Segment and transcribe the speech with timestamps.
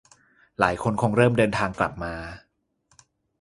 [0.59, 2.13] หลายคนคงเริ่มเดินทางกลับมา